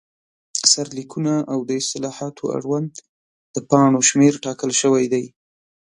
سرلیکونه، 0.71 1.33
او 1.51 1.59
د 1.67 1.69
اصطلاحاتو 1.81 2.45
اړوند 2.57 2.93
د 3.55 3.57
پاڼو 3.69 3.99
شمېر 4.09 4.33
ټاکل 4.45 4.71
شوی 4.81 5.05
دی. 5.13 5.25